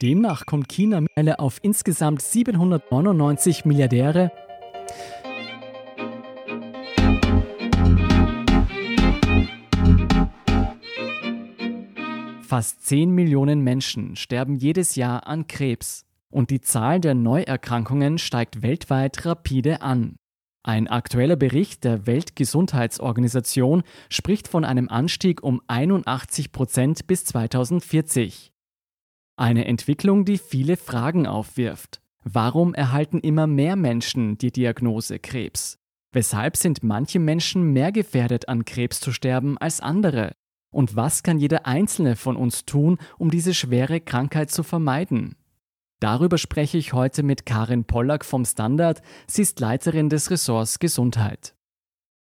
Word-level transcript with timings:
Demnach 0.00 0.46
kommt 0.46 0.68
China 0.68 1.00
mittlerweile 1.00 1.40
auf 1.40 1.58
insgesamt 1.62 2.22
799 2.22 3.64
Milliardäre. 3.64 4.30
Fast 12.42 12.86
10 12.86 13.10
Millionen 13.10 13.62
Menschen 13.62 14.14
sterben 14.14 14.54
jedes 14.54 14.94
Jahr 14.94 15.26
an 15.26 15.48
Krebs 15.48 16.06
und 16.30 16.50
die 16.50 16.60
Zahl 16.60 17.00
der 17.00 17.14
Neuerkrankungen 17.14 18.18
steigt 18.18 18.62
weltweit 18.62 19.26
rapide 19.26 19.82
an. 19.82 20.16
Ein 20.62 20.86
aktueller 20.86 21.36
Bericht 21.36 21.82
der 21.82 22.06
Weltgesundheitsorganisation 22.06 23.82
spricht 24.10 24.46
von 24.46 24.64
einem 24.64 24.88
Anstieg 24.88 25.42
um 25.42 25.60
81 25.66 26.52
Prozent 26.52 27.06
bis 27.08 27.24
2040. 27.24 28.52
Eine 29.38 29.66
Entwicklung, 29.66 30.24
die 30.24 30.36
viele 30.36 30.76
Fragen 30.76 31.28
aufwirft. 31.28 32.00
Warum 32.24 32.74
erhalten 32.74 33.20
immer 33.20 33.46
mehr 33.46 33.76
Menschen 33.76 34.36
die 34.36 34.50
Diagnose 34.50 35.20
Krebs? 35.20 35.78
Weshalb 36.10 36.56
sind 36.56 36.82
manche 36.82 37.20
Menschen 37.20 37.72
mehr 37.72 37.92
gefährdet, 37.92 38.48
an 38.48 38.64
Krebs 38.64 38.98
zu 38.98 39.12
sterben 39.12 39.56
als 39.56 39.80
andere? 39.80 40.32
Und 40.70 40.96
was 40.96 41.22
kann 41.22 41.38
jeder 41.38 41.66
Einzelne 41.66 42.16
von 42.16 42.34
uns 42.34 42.64
tun, 42.64 42.98
um 43.16 43.30
diese 43.30 43.54
schwere 43.54 44.00
Krankheit 44.00 44.50
zu 44.50 44.64
vermeiden? 44.64 45.36
Darüber 46.00 46.36
spreche 46.36 46.76
ich 46.76 46.92
heute 46.92 47.22
mit 47.22 47.46
Karin 47.46 47.84
Pollack 47.84 48.24
vom 48.24 48.44
Standard. 48.44 49.02
Sie 49.28 49.42
ist 49.42 49.60
Leiterin 49.60 50.08
des 50.08 50.32
Ressorts 50.32 50.80
Gesundheit. 50.80 51.54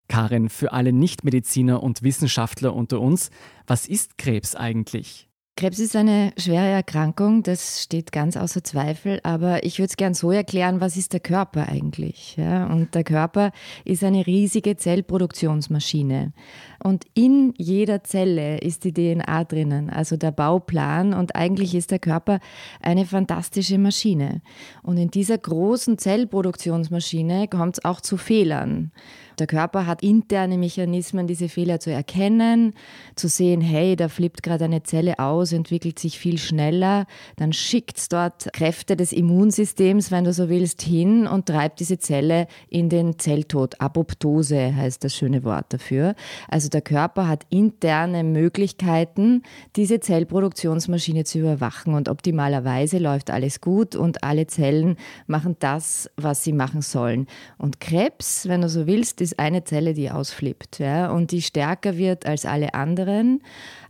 Karin, 0.09 0.51
für 0.51 0.75
alle 0.75 0.93
Nichtmediziner 0.93 1.83
und 1.83 2.03
Wissenschaftler 2.03 2.75
unter 2.75 3.01
uns, 3.01 3.31
was 3.67 3.89
ist 3.89 4.19
Krebs 4.19 4.55
eigentlich? 4.55 5.28
Krebs 5.59 5.81
ist 5.81 5.97
eine 5.97 6.33
schwere 6.39 6.69
Erkrankung, 6.69 7.43
das 7.43 7.83
steht 7.83 8.13
ganz 8.13 8.37
außer 8.37 8.63
Zweifel, 8.63 9.19
aber 9.25 9.65
ich 9.65 9.81
würde 9.81 9.89
es 9.89 9.97
gern 9.97 10.15
so 10.15 10.31
erklären, 10.31 10.81
was 10.81 10.97
ist 10.97 11.13
der 11.15 11.19
Körper 11.19 11.69
eigentlich? 11.69 12.37
Ja? 12.37 12.67
Und 12.67 12.95
der 12.95 13.03
Körper 13.03 13.51
ist 13.85 14.05
eine 14.05 14.25
riesige 14.25 14.77
Zellproduktionsmaschine. 14.77 16.33
Und 16.81 17.07
in 17.15 17.55
jeder 17.57 18.05
Zelle 18.05 18.59
ist 18.59 18.85
die 18.85 18.93
DNA 18.93 19.43
drinnen, 19.43 19.91
also 19.91 20.17
der 20.17 20.31
Bauplan. 20.31 21.13
Und 21.13 21.35
eigentlich 21.35 21.75
ist 21.75 21.91
der 21.91 21.99
Körper 21.99 22.39
eine 22.81 23.05
fantastische 23.05 23.79
Maschine. 23.79 24.43
Und 24.85 24.97
in 24.97 25.11
dieser 25.11 25.39
großen 25.39 25.99
Zellproduktionsmaschine 25.99 27.49
kommt 27.49 27.79
es 27.79 27.85
auch 27.85 28.01
zu 28.01 28.17
Fehlern. 28.17 28.93
Der 29.39 29.47
Körper 29.47 29.87
hat 29.87 30.03
interne 30.03 30.59
Mechanismen, 30.59 31.29
diese 31.29 31.49
Fehler 31.49 31.79
zu 31.79 31.93
erkennen, 31.93 32.75
zu 33.15 33.29
sehen, 33.29 33.61
hey, 33.61 33.95
da 33.95 34.09
flippt 34.09 34.43
gerade 34.43 34.65
eine 34.65 34.83
Zelle 34.83 35.21
aus, 35.21 35.53
entwickelt 35.53 36.01
sich 36.01 36.19
viel 36.19 36.39
schneller. 36.39 37.07
Dann 37.37 37.53
schickt 37.53 37.99
es 37.99 38.09
dort 38.09 38.53
Kräfte 38.53 38.97
des 38.97 39.13
Immunsystems, 39.13 40.11
wenn 40.11 40.25
du 40.25 40.33
so 40.33 40.49
willst, 40.49 40.83
hin 40.83 41.29
und 41.29 41.47
treibt 41.47 41.79
diese 41.79 41.99
Zelle 41.99 42.49
in 42.69 42.89
den 42.89 43.19
Zelltod. 43.21 43.81
Apoptose 43.81 44.75
heißt 44.75 45.05
das 45.05 45.15
schöne 45.15 45.45
Wort 45.45 45.73
dafür. 45.73 46.17
Also 46.49 46.69
der 46.69 46.83
Körper 46.83 47.29
hat 47.29 47.47
interne 47.49 48.25
Möglichkeiten, 48.25 49.43
diese 49.77 50.01
Zellproduktionsmaschine 50.01 51.23
zu 51.23 51.39
überwachen 51.39 51.95
und 51.95 52.09
optimalerweise 52.09 52.99
läuft 52.99 53.31
alles 53.31 53.61
gut 53.61 53.95
und 53.95 54.25
alle 54.25 54.49
Zellen 54.49 54.97
machen 55.29 55.55
das, 55.61 56.11
was 56.17 56.43
sie 56.43 56.53
machen 56.53 56.83
sollen. 56.83 57.27
Und 57.57 57.79
Krebs, 57.79 58.49
wenn 58.49 58.63
du 58.63 58.69
so 58.69 58.89
willst, 58.89 59.21
ist 59.21 59.28
eine 59.35 59.65
Zelle, 59.65 59.95
die 59.95 60.11
ausflippt 60.11 60.79
ja, 60.79 61.11
und 61.11 61.31
die 61.31 61.43
stärker 61.43 61.97
wird 61.97 62.27
als 62.27 62.47
alle 62.47 62.75
anderen. 62.75 63.43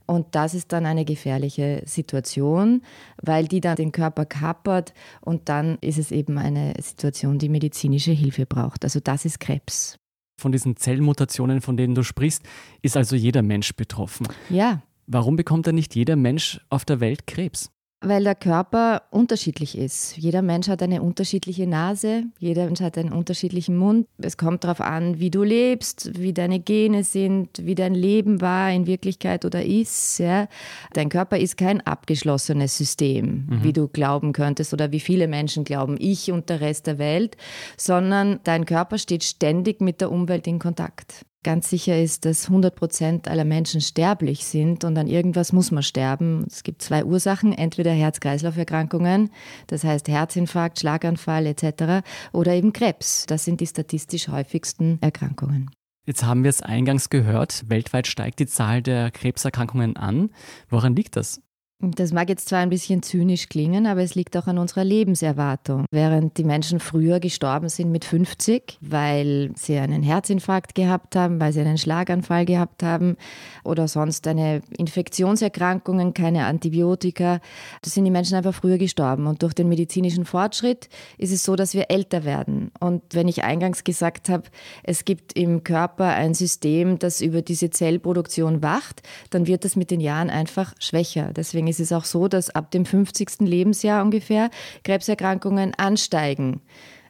Und 0.07 0.35
das 0.35 0.55
ist 0.55 0.73
dann 0.73 0.87
eine 0.87 1.05
gefährliche 1.05 1.83
Situation, 1.85 2.81
weil 3.23 3.47
die 3.47 3.61
dann 3.61 3.77
den 3.77 3.93
Körper 3.93 4.25
kappert 4.25 4.95
und 5.21 5.51
dann 5.51 5.77
ist 5.83 5.99
es 5.99 6.11
eben 6.13 6.39
eine 6.39 6.73
Situation, 6.81 7.39
die 7.39 7.51
medizinische 7.51 8.13
Hilfe 8.13 8.47
braucht. 8.47 8.85
Also 8.85 9.01
das 9.01 9.27
ist 9.27 9.39
Krebs. 9.39 9.99
Von 10.41 10.53
diesen 10.53 10.77
Zellmutationen, 10.77 11.61
von 11.61 11.77
denen 11.77 11.95
du 11.95 12.03
sprichst, 12.03 12.43
ist 12.81 12.97
also 12.97 13.17
jeder 13.17 13.43
Mensch 13.43 13.75
betroffen. 13.75 14.27
Ja. 14.49 14.81
Warum 15.07 15.37
bekommt 15.37 15.67
dann 15.67 15.75
nicht 15.75 15.95
jeder 15.95 16.17
Mensch 16.17 16.61
auf 16.71 16.85
der 16.85 17.01
Welt 17.01 17.27
Krebs? 17.27 17.71
Weil 18.01 18.23
der 18.23 18.37
Körper 18.37 19.03
unterschiedlich 19.11 19.77
ist. 19.77 20.17
Jeder 20.17 20.41
Mensch 20.41 20.69
hat 20.69 20.83
eine 20.85 21.03
unterschiedliche 21.03 21.67
Nase, 21.67 22.25
jeder 22.39 22.67
Mensch 22.67 22.81
hat 22.81 22.97
einen 22.97 23.13
unterschiedlichen 23.13 23.77
Mund. 23.77 24.07
Es 24.19 24.37
kommt 24.37 24.63
darauf 24.63 24.81
an, 24.81 25.19
wie 25.19 25.31
du 25.31 25.43
lebst, 25.43 26.17
wie 26.17 26.33
deine 26.33 26.61
Gene 26.61 27.03
sind, 27.03 27.49
wie 27.67 27.75
dein 27.75 27.97
Leben 27.97 28.41
war 28.41 28.71
in 28.71 28.87
Wirklichkeit 28.87 29.45
oder 29.45 29.65
ist. 29.65 30.19
Ja. 30.19 30.47
Dein 30.93 31.09
Körper 31.09 31.39
ist 31.39 31.57
kein 31.57 31.81
abgeschlossenes 31.81 32.79
System, 32.79 33.47
mhm. 33.49 33.65
wie 33.65 33.73
du 33.73 33.89
glauben 33.89 34.33
könntest 34.33 34.73
oder 34.73 34.93
wie 34.93 35.01
viele 35.01 35.27
Menschen 35.27 35.65
glauben, 35.65 35.97
ich 35.99 36.31
und 36.31 36.51
der 36.51 36.61
Rest 36.61 36.87
der 36.87 36.99
Welt, 36.99 37.37
sondern 37.77 38.39
dein 38.45 38.65
Körper 38.65 38.99
steht 38.99 39.25
ständig 39.25 39.81
mit 39.81 40.01
der 40.01 40.13
Umwelt 40.13 40.47
in 40.47 40.61
Kontakt 40.61 41.25
ganz 41.43 41.71
sicher 41.71 42.01
ist, 42.01 42.25
dass 42.25 42.47
100 42.47 42.75
Prozent 42.75 43.29
aller 43.29 43.45
Menschen 43.45 43.81
sterblich 43.81 44.45
sind 44.45 44.85
und 44.85 44.99
an 44.99 45.07
irgendwas 45.07 45.53
muss 45.53 45.71
man 45.71 45.83
sterben. 45.83 46.45
Es 46.49 46.63
gibt 46.63 46.83
zwei 46.83 47.05
Ursachen, 47.05 47.53
entweder 47.53 47.93
Herz-Kreislauf-Erkrankungen, 47.93 49.31
das 49.67 49.85
heißt 49.85 50.09
Herzinfarkt, 50.09 50.81
Schlaganfall 50.81 51.47
etc. 51.47 52.07
oder 52.33 52.53
eben 52.53 52.73
Krebs. 52.73 53.27
Das 53.27 53.45
sind 53.45 53.61
die 53.61 53.67
statistisch 53.67 54.29
häufigsten 54.29 54.99
Erkrankungen. 55.01 55.71
Jetzt 56.07 56.25
haben 56.25 56.43
wir 56.43 56.49
es 56.49 56.63
eingangs 56.63 57.11
gehört, 57.11 57.65
weltweit 57.69 58.07
steigt 58.07 58.39
die 58.39 58.47
Zahl 58.47 58.83
der 58.83 59.11
Krebserkrankungen 59.11 59.97
an. 59.97 60.31
Woran 60.71 60.97
liegt 60.97 61.17
das? 61.17 61.43
Das 61.81 62.13
mag 62.13 62.29
jetzt 62.29 62.49
zwar 62.49 62.59
ein 62.59 62.71
bisschen 62.71 63.05
zynisch 63.05 63.49
klingen, 63.49 63.87
aber 63.87 64.03
es 64.03 64.17
liegt 64.17 64.37
auch 64.37 64.49
an 64.49 64.59
unserer 64.59 64.83
Lebenserwartung. 64.83 65.85
Während 65.93 66.37
die 66.37 66.43
Menschen 66.43 66.81
früher 66.81 67.21
gestorben 67.21 67.69
sind 67.69 67.93
mit 67.93 68.05
50, 68.05 68.79
weil 68.81 69.53
sie 69.55 69.79
einen 69.79 70.03
Herzinfarkt 70.03 70.75
gehabt 70.75 71.15
haben, 71.15 71.41
weil 71.41 71.53
sie 71.53 71.61
einen 71.61 71.79
Schlaganfall 71.79 72.47
gehabt 72.47 72.83
haben 72.83 73.17
oder 73.63 73.87
sonst 73.87 74.27
eine 74.27 74.61
Infektionserkrankungen, 74.77 76.15
keine 76.15 76.47
Antibiotika, 76.47 77.39
da 77.83 77.89
sind 77.89 78.05
die 78.05 78.11
Menschen 78.11 78.35
einfach 78.35 78.55
früher 78.55 78.79
gestorben. 78.79 79.29
Und 79.29 79.45
durch 79.45 79.55
den 79.55 79.69
medizinischen 79.69 80.25
Fortschritt 80.25 80.89
ist 81.17 81.33
es 81.33 81.45
so, 81.45 81.55
dass 81.55 81.75
wir 81.75 81.93
älter 81.93 82.25
werden. 82.25 82.73
Und 82.81 83.03
wenn 83.13 83.29
ich 83.29 83.45
eingangs 83.45 83.85
gesagt 83.85 84.29
habe, 84.31 84.49
es 84.83 85.05
gibt 85.05 85.35
im 85.39 85.63
Körper 85.63 86.07
ein 86.07 86.35
System, 86.35 86.99
das 86.99 87.21
über 87.21 87.41
diese 87.41 87.71
Zellproduktion 87.71 88.65
wacht, 88.65 89.03
dann 89.31 89.47
wird 89.47 89.65
das 89.65 89.77
mit 89.77 89.93
den 89.93 90.01
Jahren 90.01 90.29
einfach 90.29 90.75
schwächer. 90.81 91.31
Deswegen 91.33 91.68
ist 91.69 91.81
es 91.81 91.93
auch 91.93 92.05
so, 92.05 92.29
dass 92.29 92.51
ab 92.51 92.71
dem 92.71 92.85
50. 92.85 93.41
Lebensjahr 93.41 94.03
ungefähr 94.03 94.51
Krebserkrankungen 94.83 95.75
ansteigen 95.75 96.61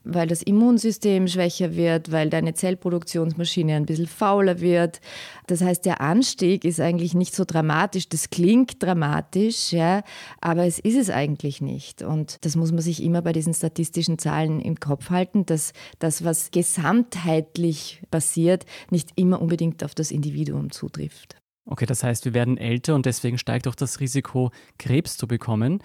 weil 0.09 0.27
das 0.27 0.43
Immunsystem 0.43 1.29
schwächer 1.29 1.77
wird, 1.77 2.11
weil 2.11 2.31
deine 2.31 2.55
Zellproduktionsmaschine 2.55 3.75
ein 3.77 3.85
bisschen 3.85 4.07
fauler 4.07 4.61
wird. 4.61 5.01
Das 5.47 5.61
heißt, 5.61 5.85
der 5.85 6.01
Anstieg 6.01 6.65
ist 6.65 6.81
eigentlich 6.81 7.15
nicht 7.15 7.35
so 7.35 7.45
dramatisch. 7.45 8.09
Das 8.09 8.31
klingt 8.31 8.83
dramatisch, 8.83 9.73
ja, 9.73 10.03
aber 10.41 10.65
es 10.65 10.79
ist 10.79 10.97
es 10.97 11.11
eigentlich 11.11 11.61
nicht. 11.61 12.03
Und 12.03 12.45
das 12.45 12.57
muss 12.57 12.73
man 12.73 12.81
sich 12.81 13.03
immer 13.03 13.21
bei 13.21 13.33
diesen 13.33 13.53
statistischen 13.53 14.19
Zahlen 14.19 14.61
im 14.61 14.81
Kopf 14.81 15.11
halten, 15.11 15.45
dass 15.45 15.73
das, 15.99 16.25
was 16.25 16.51
gesamtheitlich 16.51 18.03
passiert, 18.11 18.65
nicht 18.91 19.11
immer 19.17 19.43
unbedingt 19.43 19.85
auf 19.85 19.95
das 19.95 20.11
Individuum 20.11 20.71
zutrifft. 20.71 21.37
Okay, 21.71 21.85
das 21.85 22.03
heißt, 22.03 22.25
wir 22.25 22.33
werden 22.33 22.57
älter 22.57 22.95
und 22.95 23.05
deswegen 23.05 23.37
steigt 23.37 23.69
auch 23.69 23.75
das 23.75 24.01
Risiko, 24.01 24.51
Krebs 24.79 25.19
zu 25.19 25.29
bekommen. 25.29 25.83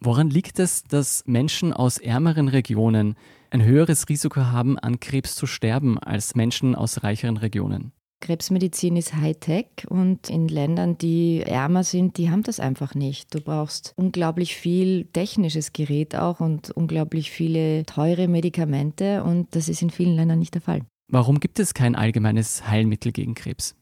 Woran 0.00 0.30
liegt 0.30 0.60
es, 0.60 0.84
dass 0.84 1.24
Menschen 1.26 1.72
aus 1.72 1.98
ärmeren 1.98 2.48
Regionen 2.48 3.16
ein 3.50 3.64
höheres 3.64 4.08
Risiko 4.08 4.42
haben, 4.42 4.78
an 4.78 5.00
Krebs 5.00 5.34
zu 5.34 5.46
sterben 5.46 5.98
als 5.98 6.36
Menschen 6.36 6.76
aus 6.76 7.02
reicheren 7.02 7.38
Regionen? 7.38 7.92
Krebsmedizin 8.20 8.96
ist 8.96 9.14
Hightech 9.14 9.86
und 9.88 10.30
in 10.30 10.48
Ländern, 10.48 10.96
die 10.96 11.42
ärmer 11.42 11.82
sind, 11.82 12.18
die 12.18 12.30
haben 12.30 12.44
das 12.44 12.60
einfach 12.60 12.94
nicht. 12.94 13.34
Du 13.34 13.40
brauchst 13.40 13.92
unglaublich 13.96 14.56
viel 14.56 15.06
technisches 15.06 15.72
Gerät 15.72 16.14
auch 16.14 16.40
und 16.40 16.70
unglaublich 16.70 17.30
viele 17.30 17.84
teure 17.84 18.28
Medikamente 18.28 19.24
und 19.24 19.54
das 19.54 19.68
ist 19.68 19.82
in 19.82 19.90
vielen 19.90 20.14
Ländern 20.14 20.38
nicht 20.38 20.54
der 20.54 20.62
Fall. 20.62 20.82
Warum 21.08 21.40
gibt 21.40 21.58
es 21.58 21.74
kein 21.74 21.94
allgemeines 21.94 22.68
Heilmittel 22.68 23.12
gegen 23.12 23.34
Krebs? 23.34 23.74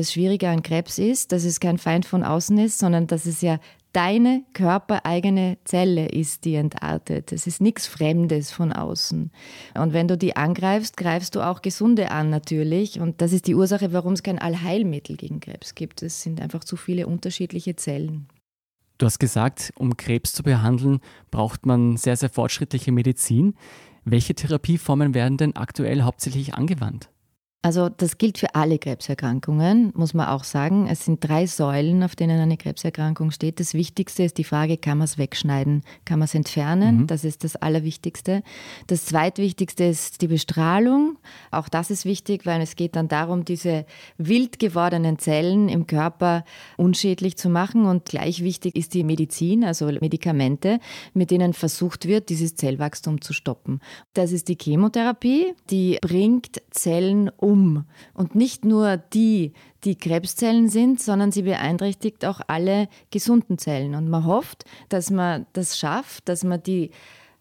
Das 0.00 0.14
Schwierige 0.14 0.48
an 0.48 0.62
Krebs 0.62 0.98
ist, 0.98 1.30
dass 1.30 1.44
es 1.44 1.60
kein 1.60 1.76
Feind 1.76 2.06
von 2.06 2.24
außen 2.24 2.56
ist, 2.56 2.78
sondern 2.78 3.06
dass 3.06 3.26
es 3.26 3.42
ja 3.42 3.60
deine 3.92 4.44
körpereigene 4.54 5.58
Zelle 5.64 6.08
ist, 6.08 6.46
die 6.46 6.54
entartet. 6.54 7.32
Es 7.32 7.46
ist 7.46 7.60
nichts 7.60 7.86
Fremdes 7.86 8.50
von 8.50 8.72
außen. 8.72 9.30
Und 9.74 9.92
wenn 9.92 10.08
du 10.08 10.16
die 10.16 10.36
angreifst, 10.36 10.96
greifst 10.96 11.34
du 11.34 11.42
auch 11.42 11.60
Gesunde 11.60 12.12
an 12.12 12.30
natürlich. 12.30 12.98
Und 12.98 13.20
das 13.20 13.34
ist 13.34 13.46
die 13.46 13.54
Ursache, 13.54 13.92
warum 13.92 14.14
es 14.14 14.22
kein 14.22 14.38
Allheilmittel 14.38 15.18
gegen 15.18 15.38
Krebs 15.38 15.74
gibt. 15.74 16.02
Es 16.02 16.22
sind 16.22 16.40
einfach 16.40 16.64
zu 16.64 16.76
viele 16.76 17.06
unterschiedliche 17.06 17.76
Zellen. 17.76 18.26
Du 18.96 19.04
hast 19.04 19.18
gesagt, 19.18 19.70
um 19.76 19.98
Krebs 19.98 20.32
zu 20.32 20.42
behandeln, 20.42 21.00
braucht 21.30 21.66
man 21.66 21.98
sehr, 21.98 22.16
sehr 22.16 22.30
fortschrittliche 22.30 22.90
Medizin. 22.90 23.52
Welche 24.06 24.34
Therapieformen 24.34 25.12
werden 25.12 25.36
denn 25.36 25.56
aktuell 25.56 26.00
hauptsächlich 26.00 26.54
angewandt? 26.54 27.10
Also 27.62 27.90
das 27.90 28.16
gilt 28.16 28.38
für 28.38 28.54
alle 28.54 28.78
Krebserkrankungen, 28.78 29.92
muss 29.94 30.14
man 30.14 30.28
auch 30.28 30.44
sagen. 30.44 30.86
Es 30.86 31.04
sind 31.04 31.20
drei 31.20 31.46
Säulen, 31.46 32.02
auf 32.02 32.16
denen 32.16 32.40
eine 32.40 32.56
Krebserkrankung 32.56 33.32
steht. 33.32 33.60
Das 33.60 33.74
Wichtigste 33.74 34.22
ist 34.22 34.38
die 34.38 34.44
Frage, 34.44 34.78
kann 34.78 34.96
man 34.96 35.04
es 35.04 35.18
wegschneiden, 35.18 35.82
kann 36.06 36.18
man 36.20 36.24
es 36.24 36.34
entfernen? 36.34 37.00
Mhm. 37.00 37.06
Das 37.06 37.22
ist 37.22 37.44
das 37.44 37.56
Allerwichtigste. 37.56 38.42
Das 38.86 39.04
Zweitwichtigste 39.04 39.84
ist 39.84 40.22
die 40.22 40.28
Bestrahlung. 40.28 41.18
Auch 41.50 41.68
das 41.68 41.90
ist 41.90 42.06
wichtig, 42.06 42.46
weil 42.46 42.62
es 42.62 42.76
geht 42.76 42.96
dann 42.96 43.08
darum, 43.08 43.44
diese 43.44 43.84
wild 44.16 44.58
gewordenen 44.58 45.18
Zellen 45.18 45.68
im 45.68 45.86
Körper 45.86 46.46
unschädlich 46.78 47.36
zu 47.36 47.50
machen. 47.50 47.84
Und 47.84 48.06
gleich 48.06 48.42
wichtig 48.42 48.74
ist 48.74 48.94
die 48.94 49.04
Medizin, 49.04 49.64
also 49.64 49.84
Medikamente, 49.84 50.80
mit 51.12 51.30
denen 51.30 51.52
versucht 51.52 52.08
wird, 52.08 52.30
dieses 52.30 52.54
Zellwachstum 52.54 53.20
zu 53.20 53.34
stoppen. 53.34 53.80
Das 54.14 54.32
ist 54.32 54.48
die 54.48 54.56
Chemotherapie, 54.58 55.52
die 55.68 55.98
bringt 56.00 56.62
Zellen 56.70 57.28
um 57.36 57.49
um. 57.50 57.84
Und 58.14 58.34
nicht 58.34 58.64
nur 58.64 58.96
die, 58.96 59.52
die 59.84 59.96
Krebszellen 59.96 60.68
sind, 60.68 61.00
sondern 61.00 61.32
sie 61.32 61.42
beeinträchtigt 61.42 62.24
auch 62.24 62.40
alle 62.46 62.88
gesunden 63.10 63.58
Zellen. 63.58 63.94
Und 63.94 64.08
man 64.08 64.24
hofft, 64.24 64.64
dass 64.88 65.10
man 65.10 65.46
das 65.52 65.78
schafft, 65.78 66.28
dass 66.28 66.44
man 66.44 66.62
die 66.62 66.90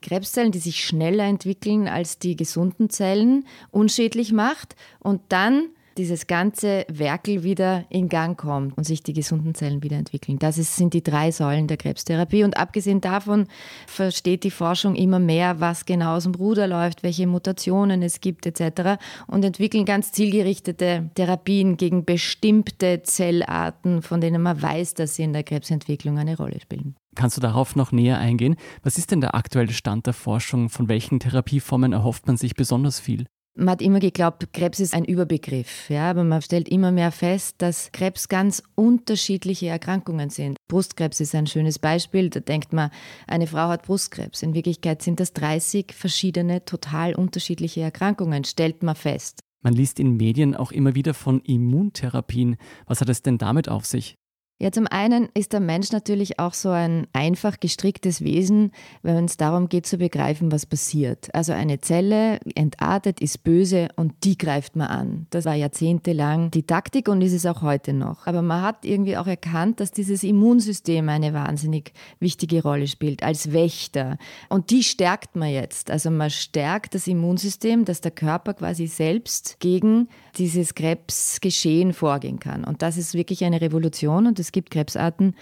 Krebszellen, 0.01 0.51
die 0.51 0.59
sich 0.59 0.83
schneller 0.83 1.25
entwickeln 1.25 1.87
als 1.87 2.19
die 2.19 2.35
gesunden 2.35 2.89
Zellen, 2.89 3.45
unschädlich 3.71 4.31
macht 4.31 4.75
und 4.99 5.21
dann 5.29 5.69
dieses 5.99 6.27
ganze 6.27 6.85
Werkel 6.87 7.43
wieder 7.43 7.83
in 7.89 8.07
Gang 8.07 8.39
kommt 8.39 8.77
und 8.77 8.85
sich 8.85 9.03
die 9.03 9.11
gesunden 9.11 9.53
Zellen 9.53 9.83
wieder 9.83 9.97
entwickeln. 9.97 10.39
Das 10.39 10.57
ist, 10.57 10.77
sind 10.77 10.93
die 10.93 11.03
drei 11.03 11.31
Säulen 11.31 11.67
der 11.67 11.75
Krebstherapie. 11.75 12.45
Und 12.45 12.55
abgesehen 12.57 13.01
davon 13.01 13.47
versteht 13.85 14.45
die 14.45 14.51
Forschung 14.51 14.95
immer 14.95 15.19
mehr, 15.19 15.59
was 15.59 15.85
genau 15.85 16.15
aus 16.15 16.23
dem 16.23 16.35
Ruder 16.35 16.67
läuft, 16.67 17.03
welche 17.03 17.27
Mutationen 17.27 18.01
es 18.01 18.21
gibt 18.21 18.45
etc. 18.45 18.97
und 19.27 19.43
entwickeln 19.43 19.83
ganz 19.83 20.13
zielgerichtete 20.13 21.09
Therapien 21.15 21.75
gegen 21.75 22.05
bestimmte 22.05 23.03
Zellarten, 23.03 24.01
von 24.01 24.21
denen 24.21 24.41
man 24.41 24.61
weiß, 24.61 24.93
dass 24.93 25.15
sie 25.15 25.23
in 25.23 25.33
der 25.33 25.43
Krebsentwicklung 25.43 26.17
eine 26.17 26.37
Rolle 26.37 26.61
spielen. 26.61 26.95
Kannst 27.15 27.35
du 27.35 27.41
darauf 27.41 27.75
noch 27.75 27.91
näher 27.91 28.19
eingehen? 28.19 28.55
Was 28.83 28.97
ist 28.97 29.11
denn 29.11 29.19
der 29.19 29.35
aktuelle 29.35 29.73
Stand 29.73 30.05
der 30.05 30.13
Forschung? 30.13 30.69
Von 30.69 30.87
welchen 30.87 31.19
Therapieformen 31.19 31.91
erhofft 31.91 32.25
man 32.27 32.37
sich 32.37 32.53
besonders 32.53 33.01
viel? 33.01 33.25
Man 33.55 33.71
hat 33.71 33.81
immer 33.81 33.99
geglaubt, 33.99 34.53
Krebs 34.53 34.79
ist 34.79 34.93
ein 34.93 35.03
Überbegriff, 35.03 35.89
ja, 35.89 36.09
aber 36.09 36.23
man 36.23 36.41
stellt 36.41 36.69
immer 36.69 36.91
mehr 36.91 37.11
fest, 37.11 37.55
dass 37.57 37.91
Krebs 37.91 38.29
ganz 38.29 38.63
unterschiedliche 38.75 39.67
Erkrankungen 39.67 40.29
sind. 40.29 40.55
Brustkrebs 40.69 41.19
ist 41.19 41.35
ein 41.35 41.47
schönes 41.47 41.77
Beispiel, 41.77 42.29
da 42.29 42.39
denkt 42.39 42.71
man, 42.71 42.89
eine 43.27 43.47
Frau 43.47 43.67
hat 43.67 43.83
Brustkrebs. 43.83 44.43
In 44.43 44.53
Wirklichkeit 44.53 45.01
sind 45.01 45.19
das 45.19 45.33
30 45.33 45.93
verschiedene, 45.93 46.63
total 46.63 47.15
unterschiedliche 47.15 47.81
Erkrankungen, 47.81 48.45
stellt 48.45 48.81
man 48.83 48.95
fest. 48.95 49.41
Man 49.61 49.73
liest 49.73 49.99
in 49.99 50.15
Medien 50.15 50.55
auch 50.55 50.71
immer 50.71 50.95
wieder 50.95 51.13
von 51.13 51.41
Immuntherapien. 51.41 52.55
Was 52.85 53.01
hat 53.01 53.09
es 53.09 53.23
denn 53.23 53.37
damit 53.37 53.67
auf 53.67 53.85
sich? 53.85 54.18
Ja, 54.61 54.73
zum 54.73 54.87
einen 54.87 55.29
ist 55.35 55.53
der 55.53 55.61
Mensch 55.61 55.93
natürlich 55.93 56.37
auch 56.37 56.53
so 56.53 56.69
ein 56.69 57.07
einfach 57.13 57.61
gestricktes 57.61 58.21
Wesen, 58.25 58.73
wenn 59.03 59.23
es 59.23 59.37
darum 59.37 59.69
geht 59.69 59.85
zu 59.85 59.97
begreifen, 59.97 60.51
was 60.51 60.65
passiert. 60.65 61.33
Also 61.33 61.53
eine 61.53 61.79
Zelle 61.79 62.41
entartet, 62.55 63.21
ist 63.21 63.45
böse 63.45 63.87
und 63.95 64.11
die 64.25 64.37
greift 64.37 64.75
man 64.75 64.87
an. 64.87 65.27
Das 65.29 65.45
war 65.45 65.55
jahrzehntelang 65.55 66.51
die 66.51 66.63
Taktik 66.63 67.07
und 67.07 67.21
ist 67.21 67.31
es 67.31 67.45
auch 67.45 67.61
heute 67.61 67.93
noch. 67.93 68.27
Aber 68.27 68.41
man 68.41 68.61
hat 68.61 68.83
irgendwie 68.83 69.15
auch 69.15 69.27
erkannt, 69.27 69.79
dass 69.79 69.91
dieses 69.91 70.23
Immunsystem 70.23 71.07
eine 71.07 71.33
wahnsinnig 71.33 71.93
wichtige 72.19 72.61
Rolle 72.61 72.87
spielt 72.87 73.23
als 73.23 73.53
Wächter. 73.53 74.17
Und 74.49 74.71
die 74.71 74.83
stärkt 74.83 75.37
man 75.37 75.51
jetzt. 75.51 75.89
Also 75.89 76.11
man 76.11 76.31
stärkt 76.31 76.95
das 76.95 77.07
Immunsystem, 77.07 77.85
dass 77.85 78.01
der 78.01 78.11
Körper 78.11 78.55
quasi 78.55 78.87
selbst 78.87 79.61
gegen 79.61 80.09
dieses 80.37 80.75
Krebsgeschehen 80.75 81.93
vorgehen 81.93 82.39
kann. 82.39 82.65
Und 82.65 82.81
das 82.81 82.97
ist 82.97 83.13
wirklich 83.13 83.45
eine 83.45 83.61
Revolution 83.61 84.27
und 84.27 84.37
es 84.49 84.51
gibt 84.51 84.71
Krebsarten, 84.71 85.35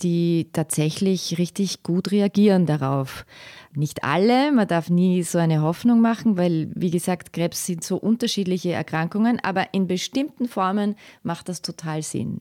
die 0.00 0.48
tatsächlich 0.54 1.36
richtig 1.36 1.82
gut 1.82 2.10
reagieren 2.12 2.64
darauf. 2.64 3.26
Nicht 3.74 4.04
alle, 4.04 4.52
man 4.52 4.66
darf 4.66 4.88
nie 4.88 5.22
so 5.22 5.36
eine 5.36 5.60
Hoffnung 5.60 6.00
machen, 6.00 6.38
weil, 6.38 6.70
wie 6.74 6.90
gesagt, 6.90 7.34
Krebs 7.34 7.66
sind 7.66 7.84
so 7.84 7.96
unterschiedliche 7.98 8.72
Erkrankungen, 8.72 9.38
aber 9.40 9.74
in 9.74 9.86
bestimmten 9.86 10.48
Formen 10.48 10.94
macht 11.22 11.50
das 11.50 11.60
total 11.60 12.00
Sinn. 12.00 12.40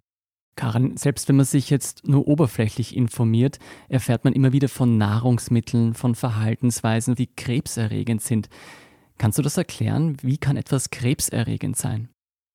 Karin, 0.56 0.96
selbst 0.96 1.28
wenn 1.28 1.36
man 1.36 1.46
sich 1.46 1.70
jetzt 1.70 2.08
nur 2.08 2.26
oberflächlich 2.26 2.96
informiert, 2.96 3.60
erfährt 3.90 4.24
man 4.24 4.32
immer 4.32 4.54
wieder 4.54 4.70
von 4.70 4.98
Nahrungsmitteln, 4.98 5.94
von 5.94 6.16
Verhaltensweisen, 6.16 7.16
die 7.16 7.28
krebserregend 7.28 8.22
sind. 8.22 8.48
Kannst 9.18 9.38
du 9.38 9.42
das 9.42 9.58
erklären? 9.58 10.16
Wie 10.22 10.38
kann 10.38 10.56
etwas 10.56 10.90
krebserregend 10.90 11.76
sein? 11.76 12.08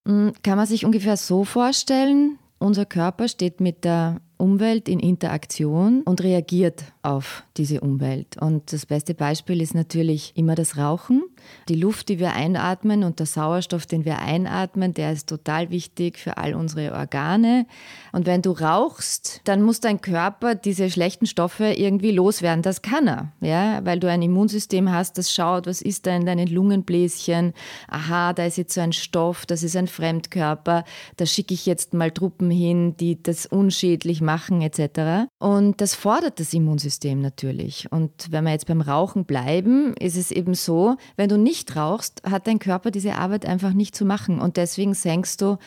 Hm, 0.07 0.33
kann 0.41 0.57
man 0.57 0.65
sich 0.65 0.85
ungefähr 0.85 1.17
so 1.17 1.43
vorstellen, 1.43 2.39
unser 2.59 2.85
Körper 2.85 3.27
steht 3.27 3.59
mit 3.61 3.83
der 3.83 4.21
Umwelt 4.39 4.87
in 4.87 5.01
Interaktion 5.01 6.01
und 6.03 6.23
reagiert 6.23 6.85
auf 7.01 7.43
diese 7.57 7.81
Umwelt. 7.81 8.37
Und 8.39 8.71
das 8.71 8.85
beste 8.85 9.13
Beispiel 9.13 9.61
ist 9.61 9.75
natürlich 9.75 10.31
immer 10.35 10.55
das 10.55 10.77
Rauchen. 10.77 11.23
Die 11.67 11.75
Luft, 11.75 12.07
die 12.07 12.19
wir 12.19 12.33
einatmen 12.33 13.03
und 13.03 13.19
der 13.19 13.25
Sauerstoff, 13.25 13.85
den 13.85 14.05
wir 14.05 14.19
einatmen, 14.19 14.93
der 14.93 15.11
ist 15.11 15.27
total 15.27 15.71
wichtig 15.71 16.17
für 16.17 16.37
all 16.37 16.55
unsere 16.55 16.93
Organe. 16.93 17.65
Und 18.13 18.27
wenn 18.27 18.41
du 18.41 18.51
rauchst, 18.51 19.41
dann 19.43 19.61
muss 19.61 19.81
dein 19.81 19.99
Körper 19.99 20.55
diese 20.55 20.89
schlechten 20.89 21.25
Stoffe 21.25 21.73
irgendwie 21.73 22.11
loswerden. 22.11 22.61
Das 22.61 22.81
kann 22.81 23.09
er, 23.09 23.33
ja, 23.41 23.83
weil 23.83 23.99
du 23.99 24.09
ein 24.09 24.21
Immunsystem 24.21 24.89
hast, 24.89 25.17
das 25.17 25.33
schaut, 25.33 25.67
was 25.67 25.81
ist 25.81 26.07
da 26.07 26.15
in 26.15 26.25
deinen 26.25 26.47
Lungenbläschen. 26.47 27.53
Aha, 27.89 28.31
da 28.31 28.45
ist 28.45 28.57
jetzt 28.57 28.73
so 28.73 28.79
ein 28.79 28.93
Stoff, 28.93 29.45
das 29.45 29.63
ist 29.63 29.75
ein 29.75 29.87
Fremdkörper. 29.87 30.85
Da 31.17 31.25
schicke 31.25 31.53
ich 31.53 31.65
jetzt 31.65 31.93
mal 31.93 32.11
Truppen 32.11 32.49
hin, 32.49 32.95
die 32.95 33.21
das 33.21 33.45
unschädlich 33.45 34.21
machen 34.21 34.28
machen 34.29 34.61
etc. 34.61 35.27
Und 35.39 35.81
das 35.81 35.95
fordert 35.95 36.39
das 36.39 36.53
Immunsystem 36.53 37.19
natürlich. 37.19 37.91
Und 37.91 38.11
wenn 38.29 38.43
wir 38.43 38.51
jetzt 38.51 38.67
beim 38.67 38.81
Rauchen 38.81 39.25
bleiben, 39.25 39.95
ist 39.95 40.17
es 40.17 40.29
eben 40.29 40.53
so, 40.53 40.97
wenn 41.17 41.29
du 41.29 41.37
nicht 41.37 41.75
rauchst, 41.75 42.21
hat 42.29 42.45
dein 42.45 42.59
Körper 42.59 42.91
diese 42.91 43.15
Arbeit 43.15 43.47
einfach 43.47 43.73
nicht 43.73 43.95
zu 43.95 44.05
machen. 44.05 44.39
Und 44.39 44.57
deswegen 44.57 44.93
senkst 44.93 45.41
du 45.41 45.57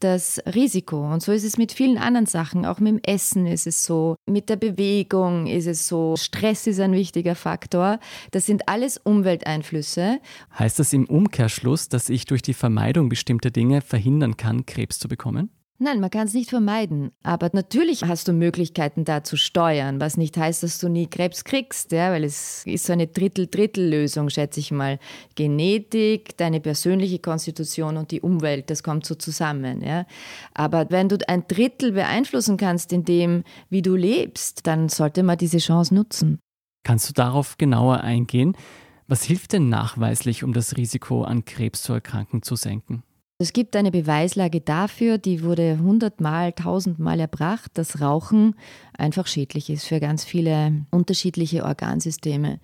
das 0.00 0.40
Risiko. 0.54 1.12
Und 1.12 1.22
so 1.22 1.32
ist 1.32 1.44
es 1.44 1.58
mit 1.58 1.72
vielen 1.72 1.98
anderen 1.98 2.26
Sachen. 2.26 2.64
Auch 2.64 2.80
mit 2.80 2.94
dem 2.94 3.00
Essen 3.02 3.46
ist 3.46 3.66
es 3.66 3.84
so, 3.84 4.16
mit 4.26 4.48
der 4.48 4.56
Bewegung 4.56 5.46
ist 5.46 5.66
es 5.66 5.86
so. 5.86 6.16
Stress 6.16 6.66
ist 6.66 6.80
ein 6.80 6.92
wichtiger 6.92 7.34
Faktor. 7.34 7.98
Das 8.30 8.46
sind 8.46 8.68
alles 8.68 8.96
Umwelteinflüsse. 8.98 10.20
Heißt 10.58 10.78
das 10.78 10.92
im 10.94 11.06
Umkehrschluss, 11.06 11.88
dass 11.88 12.08
ich 12.08 12.24
durch 12.24 12.42
die 12.42 12.54
Vermeidung 12.54 13.08
bestimmter 13.10 13.50
Dinge 13.50 13.82
verhindern 13.82 14.36
kann, 14.38 14.64
Krebs 14.64 14.98
zu 14.98 15.08
bekommen? 15.08 15.50
Nein, 15.78 16.00
man 16.00 16.08
kann 16.08 16.26
es 16.26 16.32
nicht 16.32 16.48
vermeiden. 16.48 17.10
Aber 17.22 17.50
natürlich 17.52 18.04
hast 18.04 18.28
du 18.28 18.32
Möglichkeiten 18.32 19.04
da 19.04 19.22
zu 19.22 19.36
steuern, 19.36 20.00
was 20.00 20.16
nicht 20.16 20.38
heißt, 20.38 20.62
dass 20.62 20.78
du 20.78 20.88
nie 20.88 21.06
Krebs 21.06 21.44
kriegst, 21.44 21.92
ja, 21.92 22.10
weil 22.12 22.24
es 22.24 22.64
ist 22.64 22.86
so 22.86 22.94
eine 22.94 23.06
Drittel-Drittel-Lösung, 23.06 24.30
schätze 24.30 24.60
ich 24.60 24.70
mal. 24.70 24.98
Genetik, 25.34 26.36
deine 26.38 26.60
persönliche 26.60 27.18
Konstitution 27.18 27.98
und 27.98 28.10
die 28.10 28.22
Umwelt, 28.22 28.70
das 28.70 28.82
kommt 28.82 29.04
so 29.04 29.14
zusammen. 29.14 29.82
Ja. 29.82 30.06
Aber 30.54 30.86
wenn 30.88 31.10
du 31.10 31.18
ein 31.28 31.46
Drittel 31.46 31.92
beeinflussen 31.92 32.56
kannst 32.56 32.92
in 32.92 33.04
dem, 33.04 33.44
wie 33.68 33.82
du 33.82 33.96
lebst, 33.96 34.66
dann 34.66 34.88
sollte 34.88 35.22
man 35.22 35.36
diese 35.36 35.58
Chance 35.58 35.94
nutzen. 35.94 36.38
Kannst 36.84 37.08
du 37.10 37.12
darauf 37.12 37.58
genauer 37.58 38.00
eingehen? 38.00 38.56
Was 39.08 39.24
hilft 39.24 39.52
denn 39.52 39.68
nachweislich, 39.68 40.42
um 40.42 40.52
das 40.52 40.76
Risiko 40.76 41.22
an 41.22 41.44
Krebs 41.44 41.82
zu 41.82 41.92
erkranken 41.92 42.42
zu 42.42 42.56
senken? 42.56 43.02
Es 43.38 43.52
gibt 43.52 43.76
eine 43.76 43.90
Beweislage 43.90 44.62
dafür, 44.62 45.18
die 45.18 45.42
wurde 45.42 45.78
hundertmal, 45.78 46.54
tausendmal 46.54 47.20
erbracht, 47.20 47.70
dass 47.74 48.00
Rauchen 48.00 48.54
einfach 48.96 49.26
schädlich 49.26 49.68
ist 49.68 49.84
für 49.84 50.00
ganz 50.00 50.24
viele 50.24 50.86
unterschiedliche 50.90 51.64
Organsysteme. 51.64 52.60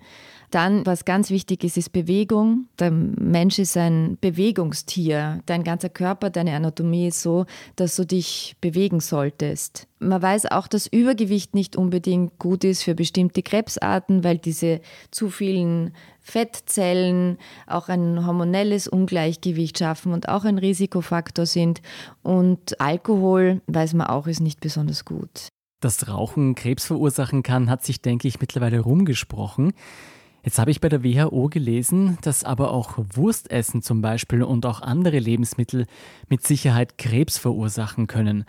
Dann, 0.53 0.85
was 0.85 1.03
ganz 1.03 1.31
wichtig 1.31 1.63
ist, 1.63 1.77
ist 1.77 1.91
Bewegung. 1.93 2.67
Der 2.77 2.91
Mensch 2.91 3.57
ist 3.57 3.75
ein 3.75 4.19
Bewegungstier. 4.21 5.41
Dein 5.47 5.63
ganzer 5.63 5.89
Körper, 5.89 6.29
deine 6.29 6.55
Anatomie 6.55 7.07
ist 7.07 7.23
so, 7.23 7.47
dass 7.75 7.95
du 7.95 8.05
dich 8.05 8.55
bewegen 8.61 8.99
solltest. 8.99 9.87
Man 9.97 10.21
weiß 10.21 10.51
auch, 10.51 10.67
dass 10.67 10.85
Übergewicht 10.85 11.55
nicht 11.55 11.75
unbedingt 11.75 12.37
gut 12.37 12.63
ist 12.65 12.83
für 12.83 12.93
bestimmte 12.93 13.41
Krebsarten, 13.41 14.23
weil 14.23 14.37
diese 14.37 14.81
zu 15.09 15.31
vielen 15.31 15.95
Fettzellen 16.19 17.39
auch 17.65 17.89
ein 17.89 18.23
hormonelles 18.23 18.87
Ungleichgewicht 18.87 19.79
schaffen 19.79 20.13
und 20.13 20.29
auch 20.29 20.43
ein 20.43 20.59
Risikofaktor 20.59 21.47
sind. 21.47 21.81
Und 22.21 22.79
Alkohol, 22.79 23.63
weiß 23.65 23.95
man 23.95 24.05
auch, 24.05 24.27
ist 24.27 24.39
nicht 24.39 24.59
besonders 24.59 25.03
gut. 25.03 25.47
Dass 25.79 26.07
Rauchen 26.07 26.53
Krebs 26.53 26.85
verursachen 26.85 27.41
kann, 27.41 27.71
hat 27.71 27.83
sich, 27.83 28.03
denke 28.03 28.27
ich, 28.27 28.39
mittlerweile 28.39 28.81
rumgesprochen. 28.81 29.73
Jetzt 30.43 30.59
habe 30.59 30.71
ich 30.71 30.81
bei 30.81 30.89
der 30.89 31.03
WHO 31.03 31.47
gelesen, 31.47 32.17
dass 32.21 32.43
aber 32.43 32.71
auch 32.71 32.97
Wurstessen 33.13 33.81
zum 33.81 34.01
Beispiel 34.01 34.43
und 34.43 34.65
auch 34.65 34.81
andere 34.81 35.19
Lebensmittel 35.19 35.85
mit 36.27 36.45
Sicherheit 36.45 36.97
Krebs 36.97 37.37
verursachen 37.37 38.07
können. 38.07 38.43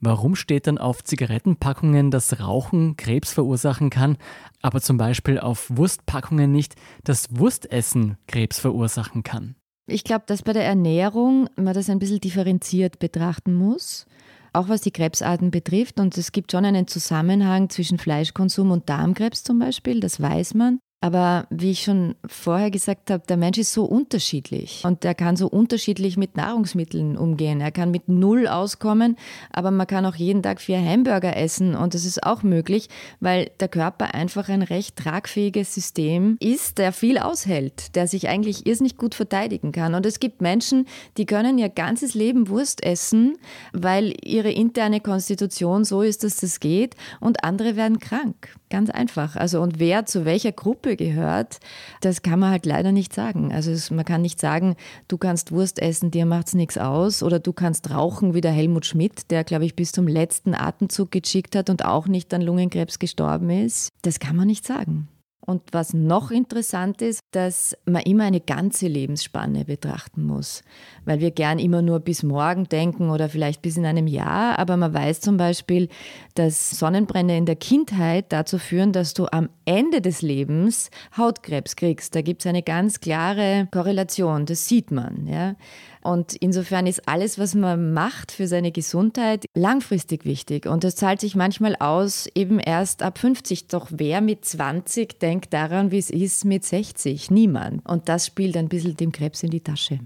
Warum 0.00 0.36
steht 0.36 0.66
dann 0.66 0.78
auf 0.78 1.02
Zigarettenpackungen, 1.02 2.10
dass 2.10 2.40
Rauchen 2.40 2.96
Krebs 2.96 3.32
verursachen 3.32 3.90
kann, 3.90 4.16
aber 4.62 4.80
zum 4.80 4.96
Beispiel 4.96 5.38
auf 5.40 5.68
Wurstpackungen 5.74 6.52
nicht, 6.52 6.76
dass 7.04 7.36
Wurstessen 7.36 8.16
Krebs 8.28 8.60
verursachen 8.60 9.24
kann? 9.24 9.56
Ich 9.86 10.04
glaube, 10.04 10.24
dass 10.26 10.42
bei 10.42 10.52
der 10.52 10.64
Ernährung 10.64 11.50
man 11.56 11.74
das 11.74 11.90
ein 11.90 11.98
bisschen 11.98 12.20
differenziert 12.20 13.00
betrachten 13.00 13.54
muss 13.54 14.06
auch 14.52 14.68
was 14.68 14.80
die 14.80 14.90
Krebsarten 14.90 15.50
betrifft. 15.50 16.00
Und 16.00 16.16
es 16.18 16.32
gibt 16.32 16.52
schon 16.52 16.64
einen 16.64 16.86
Zusammenhang 16.86 17.70
zwischen 17.70 17.98
Fleischkonsum 17.98 18.70
und 18.70 18.88
Darmkrebs 18.88 19.44
zum 19.44 19.58
Beispiel, 19.58 20.00
das 20.00 20.20
weiß 20.20 20.54
man. 20.54 20.80
Aber 21.02 21.46
wie 21.48 21.70
ich 21.70 21.82
schon 21.82 22.14
vorher 22.26 22.70
gesagt 22.70 23.10
habe, 23.10 23.22
der 23.26 23.38
Mensch 23.38 23.56
ist 23.56 23.72
so 23.72 23.84
unterschiedlich 23.84 24.82
und 24.84 25.02
er 25.02 25.14
kann 25.14 25.34
so 25.34 25.48
unterschiedlich 25.48 26.18
mit 26.18 26.36
Nahrungsmitteln 26.36 27.16
umgehen. 27.16 27.62
Er 27.62 27.72
kann 27.72 27.90
mit 27.90 28.10
null 28.10 28.46
auskommen, 28.46 29.16
aber 29.50 29.70
man 29.70 29.86
kann 29.86 30.04
auch 30.04 30.16
jeden 30.16 30.42
Tag 30.42 30.60
vier 30.60 30.78
Hamburger 30.78 31.38
essen 31.38 31.74
und 31.74 31.94
das 31.94 32.04
ist 32.04 32.22
auch 32.22 32.42
möglich, 32.42 32.90
weil 33.18 33.50
der 33.60 33.68
Körper 33.68 34.14
einfach 34.14 34.50
ein 34.50 34.60
recht 34.60 34.96
tragfähiges 34.96 35.74
System 35.74 36.36
ist, 36.38 36.76
der 36.76 36.92
viel 36.92 37.16
aushält, 37.16 37.96
der 37.96 38.06
sich 38.06 38.28
eigentlich 38.28 38.66
irrsinnig 38.66 38.98
gut 38.98 39.14
verteidigen 39.14 39.72
kann. 39.72 39.94
Und 39.94 40.04
es 40.04 40.20
gibt 40.20 40.42
Menschen, 40.42 40.86
die 41.16 41.24
können 41.24 41.56
ihr 41.56 41.70
ganzes 41.70 42.12
Leben 42.12 42.48
Wurst 42.48 42.84
essen, 42.84 43.38
weil 43.72 44.12
ihre 44.22 44.50
interne 44.50 45.00
Konstitution 45.00 45.84
so 45.84 46.02
ist, 46.02 46.24
dass 46.24 46.36
das 46.36 46.60
geht 46.60 46.94
und 47.20 47.42
andere 47.42 47.76
werden 47.76 48.00
krank. 48.00 48.54
Ganz 48.68 48.90
einfach. 48.90 49.34
Also 49.34 49.62
und 49.62 49.80
wer 49.80 50.06
zu 50.06 50.24
welcher 50.24 50.52
Gruppe 50.52 50.89
gehört, 50.96 51.58
das 52.00 52.22
kann 52.22 52.38
man 52.38 52.50
halt 52.50 52.66
leider 52.66 52.92
nicht 52.92 53.14
sagen. 53.14 53.52
Also 53.52 53.70
es, 53.70 53.90
man 53.90 54.04
kann 54.04 54.22
nicht 54.22 54.40
sagen, 54.40 54.76
du 55.08 55.18
kannst 55.18 55.52
Wurst 55.52 55.80
essen, 55.80 56.10
dir 56.10 56.26
macht's 56.26 56.54
nichts 56.54 56.78
aus, 56.78 57.22
oder 57.22 57.38
du 57.38 57.52
kannst 57.52 57.90
rauchen 57.90 58.34
wie 58.34 58.40
der 58.40 58.52
Helmut 58.52 58.86
Schmidt, 58.86 59.30
der 59.30 59.44
glaube 59.44 59.64
ich 59.64 59.76
bis 59.76 59.92
zum 59.92 60.08
letzten 60.08 60.54
Atemzug 60.54 61.10
geschickt 61.10 61.56
hat 61.56 61.70
und 61.70 61.84
auch 61.84 62.06
nicht 62.06 62.32
an 62.34 62.42
Lungenkrebs 62.42 62.98
gestorben 62.98 63.50
ist. 63.50 63.90
Das 64.02 64.18
kann 64.18 64.36
man 64.36 64.46
nicht 64.46 64.66
sagen. 64.66 65.08
Und 65.50 65.62
was 65.72 65.94
noch 65.94 66.30
interessant 66.30 67.02
ist, 67.02 67.22
dass 67.32 67.76
man 67.84 68.02
immer 68.02 68.22
eine 68.22 68.40
ganze 68.40 68.86
Lebensspanne 68.86 69.64
betrachten 69.64 70.22
muss, 70.24 70.62
weil 71.04 71.18
wir 71.18 71.32
gern 71.32 71.58
immer 71.58 71.82
nur 71.82 71.98
bis 71.98 72.22
morgen 72.22 72.68
denken 72.68 73.10
oder 73.10 73.28
vielleicht 73.28 73.60
bis 73.60 73.76
in 73.76 73.84
einem 73.84 74.06
Jahr, 74.06 74.60
aber 74.60 74.76
man 74.76 74.94
weiß 74.94 75.20
zum 75.20 75.38
Beispiel, 75.38 75.88
dass 76.36 76.70
Sonnenbrände 76.70 77.36
in 77.36 77.46
der 77.46 77.56
Kindheit 77.56 78.26
dazu 78.28 78.58
führen, 78.58 78.92
dass 78.92 79.12
du 79.12 79.26
am 79.32 79.48
Ende 79.64 80.00
des 80.00 80.22
Lebens 80.22 80.88
Hautkrebs 81.16 81.74
kriegst. 81.74 82.14
Da 82.14 82.22
gibt 82.22 82.42
es 82.42 82.46
eine 82.46 82.62
ganz 82.62 83.00
klare 83.00 83.66
Korrelation, 83.72 84.46
das 84.46 84.68
sieht 84.68 84.92
man. 84.92 85.26
Ja. 85.26 85.56
Und 86.02 86.34
insofern 86.34 86.86
ist 86.86 87.06
alles, 87.08 87.38
was 87.38 87.54
man 87.54 87.92
macht 87.92 88.32
für 88.32 88.46
seine 88.46 88.72
Gesundheit, 88.72 89.44
langfristig 89.54 90.24
wichtig. 90.24 90.66
Und 90.66 90.84
das 90.84 90.96
zahlt 90.96 91.20
sich 91.20 91.36
manchmal 91.36 91.76
aus, 91.76 92.28
eben 92.34 92.58
erst 92.58 93.02
ab 93.02 93.18
50. 93.18 93.68
Doch 93.68 93.88
wer 93.90 94.20
mit 94.20 94.44
20 94.44 95.18
denkt 95.18 95.52
daran, 95.52 95.90
wie 95.90 95.98
es 95.98 96.10
ist 96.10 96.44
mit 96.44 96.64
60? 96.64 97.30
Niemand. 97.30 97.86
Und 97.86 98.08
das 98.08 98.26
spielt 98.26 98.56
ein 98.56 98.68
bisschen 98.68 98.96
dem 98.96 99.12
Krebs 99.12 99.42
in 99.42 99.50
die 99.50 99.60
Tasche. 99.60 100.00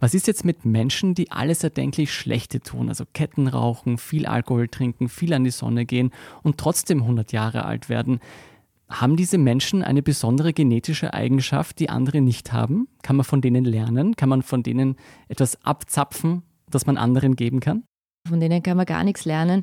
Was 0.00 0.14
ist 0.14 0.28
jetzt 0.28 0.44
mit 0.44 0.64
Menschen, 0.64 1.14
die 1.14 1.32
alles 1.32 1.64
erdenklich 1.64 2.12
Schlechte 2.12 2.60
tun, 2.60 2.88
also 2.88 3.04
Ketten 3.12 3.48
rauchen, 3.48 3.98
viel 3.98 4.26
Alkohol 4.26 4.68
trinken, 4.68 5.08
viel 5.08 5.32
an 5.32 5.42
die 5.42 5.50
Sonne 5.50 5.86
gehen 5.86 6.12
und 6.44 6.58
trotzdem 6.58 7.02
100 7.02 7.32
Jahre 7.32 7.64
alt 7.64 7.88
werden? 7.88 8.20
Haben 8.90 9.16
diese 9.16 9.36
Menschen 9.36 9.82
eine 9.82 10.02
besondere 10.02 10.54
genetische 10.54 11.12
Eigenschaft, 11.12 11.78
die 11.78 11.90
andere 11.90 12.22
nicht 12.22 12.52
haben? 12.52 12.88
Kann 13.02 13.16
man 13.16 13.24
von 13.24 13.42
denen 13.42 13.64
lernen? 13.64 14.16
Kann 14.16 14.30
man 14.30 14.42
von 14.42 14.62
denen 14.62 14.96
etwas 15.28 15.62
abzapfen, 15.62 16.42
das 16.70 16.86
man 16.86 16.96
anderen 16.96 17.36
geben 17.36 17.60
kann? 17.60 17.84
Von 18.26 18.40
denen 18.40 18.62
kann 18.62 18.76
man 18.76 18.86
gar 18.86 19.04
nichts 19.04 19.24
lernen. 19.24 19.62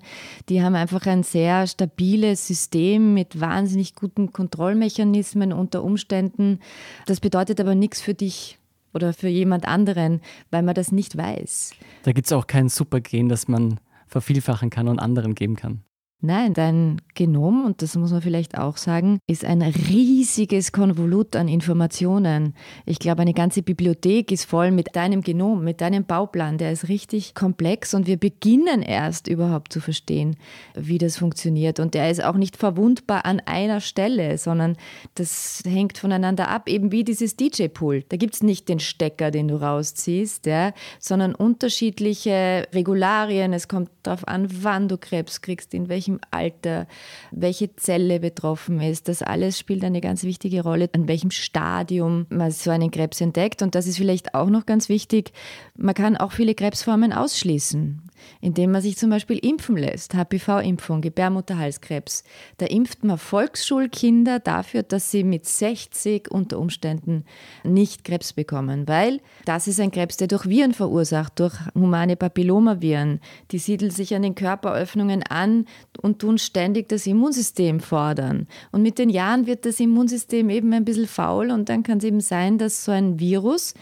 Die 0.50 0.62
haben 0.62 0.75
einfach 0.75 1.05
ein 1.08 1.24
sehr 1.24 1.65
stabiles 1.67 2.48
System 2.48 3.13
mit 3.13 3.39
wahnsinnig 3.39 3.96
guten 3.96 4.32
Kontrollmechanismen 4.32 5.53
unter 5.53 5.84
Umständen. 5.84 6.60
Das 7.05 7.20
bedeutet 7.20 7.60
aber 7.60 7.75
nichts 7.75 8.01
für 8.01 8.13
dich 8.13 8.60
oder 8.94 9.12
für 9.13 9.27
jemand 9.27 9.67
anderen, 9.67 10.22
weil 10.51 10.63
man 10.63 10.75
das 10.75 10.91
nicht 10.91 11.17
weiß. 11.17 11.72
Da 12.03 12.12
gibt 12.12 12.27
es 12.27 12.32
auch 12.32 12.48
kein 12.48 12.70
Supergen, 12.70 13.29
das 13.29 13.48
man 13.48 13.79
vervielfachen 14.08 14.70
kann 14.70 14.88
und 14.88 15.00
anderen 15.00 15.36
geben 15.36 15.55
kann. 15.55 15.84
Nein, 16.22 16.53
dein 16.53 17.01
Genom, 17.13 17.65
und 17.65 17.81
das 17.81 17.95
muss 17.95 18.12
man 18.12 18.22
vielleicht 18.22 18.57
auch 18.57 18.77
sagen, 18.77 19.19
ist 19.27 19.45
ein 19.45 19.62
riesiges 19.62 20.72
Konvolut 20.72 21.36
an 21.36 21.48
Informationen. 21.48 22.55
Ich 22.86 23.00
glaube, 23.00 23.22
eine 23.22 23.34
ganze 23.34 23.62
Bibliothek 23.62 24.31
ist 24.31 24.45
voll 24.45 24.72
mit 24.72 24.95
deinem 24.95 25.22
Genom, 25.22 25.63
mit 25.63 25.81
deinem 25.81 26.05
Bauplan. 26.05 26.57
Der 26.57 26.72
ist 26.72 26.88
richtig 26.88 27.36
komplex 27.36 27.93
und 27.93 28.07
wir 28.07 28.17
beginnen 28.17 28.81
erst 28.81 29.27
überhaupt 29.27 29.72
zu 29.72 29.81
verstehen, 29.81 30.36
wie 30.74 30.98
das 30.98 31.17
funktioniert. 31.17 31.79
Und 31.79 31.93
der 31.93 32.10
ist 32.10 32.24
auch 32.24 32.36
nicht 32.36 32.57
verwundbar 32.57 33.25
an 33.25 33.41
einer 33.45 33.81
Stelle, 33.81 34.38
sondern 34.38 34.77
das 35.15 35.63
hängt 35.65 35.98
voneinander 35.98 36.50
ab, 36.50 36.69
eben 36.69 36.91
wie 36.91 37.03
dieses 37.03 37.36
DJ-Pool. 37.36 38.03
Da 38.10 38.17
gibt 38.17 38.36
es 38.36 38.43
nicht 38.43 38.67
den 38.69 38.79
Stecker, 38.79 39.31
den 39.31 39.50
du 39.50 39.62
rausziehst, 39.62 40.45
ja, 40.45 40.74
sondern 41.00 41.36
unterschiedliche 41.36 42.67
Regularien. 42.74 43.53
Es 43.53 43.67
kommt 43.67 43.89
darauf 44.03 44.27
an, 44.27 44.48
wann 44.63 44.88
du 44.88 44.98
Krebs 44.98 45.41
kriegst, 45.41 45.74
in 45.74 45.88
welchem 45.88 46.04
welchem 46.05 46.19
Alter, 46.31 46.88
welche 47.31 47.75
Zelle 47.75 48.19
betroffen 48.19 48.79
ist. 48.79 49.07
Das 49.07 49.24
alles 49.24 49.57
spielt 49.57 49.83
eine 49.83 50.01
ganz 50.01 50.24
wichtige 50.24 50.62
Rolle, 50.62 50.89
an 50.93 51.07
welchem 51.07 51.31
Stadium 51.31 52.27
man 52.29 52.51
so 52.51 52.69
einen 52.69 52.91
Krebs 52.91 53.21
entdeckt. 53.21 53.62
Und 53.62 53.75
das 53.75 53.88
ist 53.88 53.97
vielleicht 53.97 54.35
auch 54.35 54.50
noch 54.50 54.65
ganz 54.65 54.89
wichtig. 54.89 55.31
Man 55.75 55.95
kann 55.95 56.15
auch 56.15 56.31
viele 56.31 56.53
Krebsformen 56.53 57.12
ausschließen, 57.12 58.01
indem 58.41 58.72
man 58.72 58.81
sich 58.81 58.98
zum 58.98 59.10
Beispiel 59.10 59.38
impfen 59.38 59.77
lässt. 59.77 60.13
HPV-Impfung, 60.13 61.01
Gebärmutterhalskrebs. 61.01 62.24
Da 62.57 62.65
impft 62.65 63.03
man 63.03 63.17
Volksschulkinder 63.17 64.39
dafür, 64.39 64.84
dass 64.84 65.12
sie 65.12 65.24
mit 65.24 65.45
60 65.45 66.31
unter 66.31 66.60
Umständen 66.60 67.25
nicht 67.63 68.03
Krebs 68.03 68.34
bekommen, 68.34 68.88
weil 68.88 69.22
das 69.45 69.67
ist 69.67 69.79
ein 69.79 69.91
Krebs, 69.91 70.17
der 70.17 70.27
durch 70.27 70.48
Viren 70.48 70.74
verursacht, 70.74 71.39
durch 71.39 71.53
humane 71.74 72.15
Papillomaviren. 72.15 73.19
Die 73.51 73.60
siedeln 73.60 73.91
sich 73.91 74.15
an 74.15 74.22
den 74.22 74.36
Körperöffnungen 74.36 75.24
an, 75.24 75.65
und 76.01 76.19
tun 76.19 76.38
ständig 76.38 76.89
das 76.89 77.07
Immunsystem 77.07 77.79
fordern. 77.79 78.48
Und 78.72 78.81
mit 78.81 78.98
den 79.00 79.10
Jahren 79.10 79.48
wird 79.48 79.65
das 79.65 79.79
Immunsystem 79.79 80.50
eben 80.50 80.74
ein 80.74 80.86
bisschen 80.86 81.07
faul 81.07 81.51
und 81.51 81.69
dann 81.69 81.84
kann 81.84 81.98
es 81.98 82.03
eben 82.03 82.22
sein, 82.22 82.57
dass 82.57 82.86
so 82.86 82.91
ein 82.91 83.19
Virus 83.19 83.74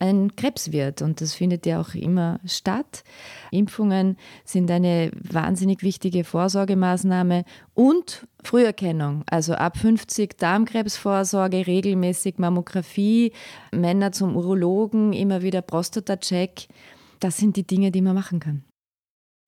ein 0.00 0.36
Krebs 0.36 0.72
wird. 0.72 1.02
Und 1.02 1.20
das 1.20 1.34
findet 1.34 1.66
ja 1.66 1.80
auch 1.80 1.94
immer 1.94 2.40
statt. 2.44 3.04
Impfungen 3.50 4.16
sind 4.44 4.70
eine 4.70 5.10
wahnsinnig 5.14 5.82
wichtige 5.82 6.24
Vorsorgemaßnahme 6.24 7.44
und 7.74 8.26
Früherkennung. 8.42 9.24
Also 9.26 9.54
ab 9.54 9.76
50 9.76 10.38
Darmkrebsvorsorge, 10.38 11.66
regelmäßig 11.66 12.38
Mammographie, 12.38 13.32
Männer 13.72 14.12
zum 14.12 14.36
Urologen, 14.36 15.12
immer 15.12 15.42
wieder 15.42 15.62
Prostata-Check. 15.62 16.68
Das 17.20 17.36
sind 17.36 17.56
die 17.56 17.66
Dinge, 17.66 17.90
die 17.90 18.02
man 18.02 18.14
machen 18.14 18.40
kann. 18.40 18.64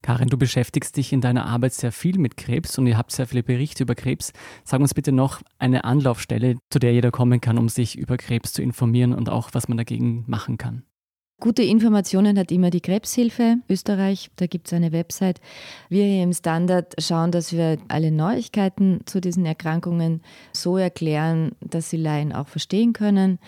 Karin, 0.01 0.29
du 0.29 0.37
beschäftigst 0.37 0.95
dich 0.95 1.11
in 1.11 1.21
deiner 1.21 1.45
Arbeit 1.45 1.73
sehr 1.73 1.91
viel 1.91 2.17
mit 2.19 2.37
Krebs 2.37 2.77
und 2.77 2.87
ihr 2.87 2.97
habt 2.97 3.11
sehr 3.11 3.27
viele 3.27 3.43
Berichte 3.43 3.83
über 3.83 3.95
Krebs. 3.95 4.31
Sag 4.63 4.79
uns 4.79 4.93
bitte 4.93 5.11
noch 5.11 5.41
eine 5.57 5.83
Anlaufstelle, 5.83 6.55
zu 6.69 6.79
der 6.79 6.93
jeder 6.93 7.11
kommen 7.11 7.41
kann, 7.41 7.57
um 7.57 7.67
sich 7.67 7.97
über 7.97 8.17
Krebs 8.17 8.53
zu 8.53 8.61
informieren 8.61 9.13
und 9.13 9.29
auch, 9.29 9.49
was 9.53 9.67
man 9.67 9.77
dagegen 9.77 10.23
machen 10.27 10.57
kann. 10.57 10.83
Gute 11.41 11.63
Informationen 11.63 12.37
hat 12.37 12.51
immer 12.51 12.69
die 12.69 12.81
Krebshilfe 12.81 13.59
Österreich. 13.69 14.29
Da 14.35 14.45
gibt 14.45 14.67
es 14.67 14.73
eine 14.73 14.91
Website. 14.91 15.39
Wir 15.87 16.03
hier 16.03 16.23
im 16.23 16.33
Standard 16.33 16.95
schauen, 16.99 17.31
dass 17.31 17.53
wir 17.53 17.77
alle 17.87 18.11
Neuigkeiten 18.11 19.01
zu 19.05 19.21
diesen 19.21 19.45
Erkrankungen 19.45 20.21
so 20.51 20.75
erklären, 20.75 21.53
dass 21.61 21.89
sie 21.91 21.97
Laien 21.97 22.33
auch 22.33 22.49
verstehen 22.49 22.91
können. 22.91 23.39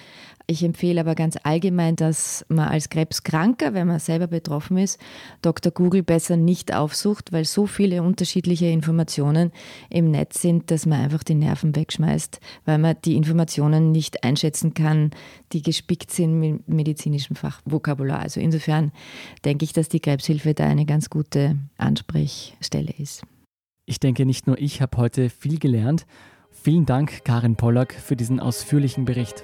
Ich 0.47 0.63
empfehle 0.63 1.01
aber 1.01 1.15
ganz 1.15 1.37
allgemein, 1.43 1.95
dass 1.95 2.45
man 2.49 2.67
als 2.67 2.89
Krebskranker, 2.89 3.73
wenn 3.73 3.87
man 3.87 3.99
selber 3.99 4.27
betroffen 4.27 4.77
ist, 4.77 4.99
Dr. 5.41 5.71
Google 5.71 6.03
besser 6.03 6.37
nicht 6.37 6.73
aufsucht, 6.73 7.31
weil 7.31 7.45
so 7.45 7.65
viele 7.65 8.03
unterschiedliche 8.03 8.67
Informationen 8.67 9.51
im 9.89 10.11
Netz 10.11 10.41
sind, 10.41 10.71
dass 10.71 10.85
man 10.85 11.01
einfach 11.01 11.23
die 11.23 11.35
Nerven 11.35 11.75
wegschmeißt, 11.75 12.39
weil 12.65 12.77
man 12.77 12.95
die 13.05 13.15
Informationen 13.15 13.91
nicht 13.91 14.23
einschätzen 14.23 14.73
kann, 14.73 15.11
die 15.53 15.61
gespickt 15.61 16.11
sind 16.11 16.39
mit 16.39 16.67
medizinischem 16.67 17.35
Fachvokabular. 17.35 18.19
Also 18.19 18.39
insofern 18.39 18.91
denke 19.45 19.65
ich, 19.65 19.73
dass 19.73 19.89
die 19.89 19.99
Krebshilfe 19.99 20.53
da 20.53 20.65
eine 20.65 20.85
ganz 20.85 21.09
gute 21.09 21.57
Ansprechstelle 21.77 22.93
ist. 22.97 23.23
Ich 23.85 23.99
denke, 23.99 24.25
nicht 24.25 24.47
nur 24.47 24.57
ich 24.59 24.81
habe 24.81 24.97
heute 24.97 25.29
viel 25.29 25.59
gelernt. 25.59 26.05
Vielen 26.51 26.85
Dank, 26.85 27.23
Karin 27.23 27.55
Pollack, 27.55 27.93
für 27.93 28.15
diesen 28.15 28.39
ausführlichen 28.39 29.05
Bericht. 29.05 29.43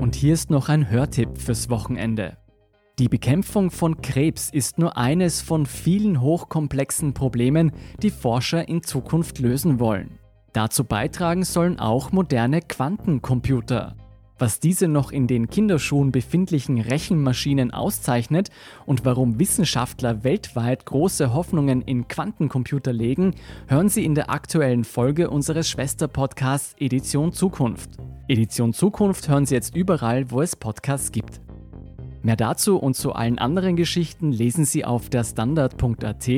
Und 0.00 0.14
hier 0.14 0.34
ist 0.34 0.50
noch 0.50 0.68
ein 0.68 0.90
Hörtipp 0.90 1.38
fürs 1.38 1.70
Wochenende. 1.70 2.38
Die 2.98 3.08
Bekämpfung 3.08 3.70
von 3.70 4.02
Krebs 4.02 4.50
ist 4.50 4.78
nur 4.78 4.96
eines 4.96 5.40
von 5.40 5.64
vielen 5.64 6.20
hochkomplexen 6.20 7.14
Problemen, 7.14 7.72
die 8.02 8.10
Forscher 8.10 8.68
in 8.68 8.82
Zukunft 8.82 9.38
lösen 9.38 9.80
wollen. 9.80 10.18
Dazu 10.52 10.84
beitragen 10.84 11.44
sollen 11.44 11.80
auch 11.80 12.12
moderne 12.12 12.60
Quantencomputer. 12.60 13.96
Was 14.42 14.58
diese 14.58 14.88
noch 14.88 15.12
in 15.12 15.28
den 15.28 15.48
Kinderschuhen 15.48 16.10
befindlichen 16.10 16.80
Rechenmaschinen 16.80 17.70
auszeichnet 17.70 18.50
und 18.86 19.04
warum 19.04 19.38
Wissenschaftler 19.38 20.24
weltweit 20.24 20.84
große 20.84 21.32
Hoffnungen 21.32 21.80
in 21.80 22.08
Quantencomputer 22.08 22.92
legen, 22.92 23.36
hören 23.68 23.88
Sie 23.88 24.04
in 24.04 24.16
der 24.16 24.30
aktuellen 24.30 24.82
Folge 24.82 25.30
unseres 25.30 25.68
Schwesterpodcasts 25.68 26.74
Edition 26.80 27.32
Zukunft. 27.32 27.90
Edition 28.26 28.72
Zukunft 28.72 29.28
hören 29.28 29.46
Sie 29.46 29.54
jetzt 29.54 29.76
überall, 29.76 30.32
wo 30.32 30.42
es 30.42 30.56
Podcasts 30.56 31.12
gibt. 31.12 31.40
Mehr 32.22 32.34
dazu 32.34 32.78
und 32.78 32.96
zu 32.96 33.12
allen 33.12 33.38
anderen 33.38 33.76
Geschichten 33.76 34.32
lesen 34.32 34.64
Sie 34.64 34.84
auf 34.84 35.08
der 35.08 35.22
Standard.at. 35.22 36.28